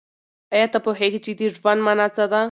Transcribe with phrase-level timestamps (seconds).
[0.55, 2.39] آیا ته پوهېږې چې د ژوند مانا څه ده؟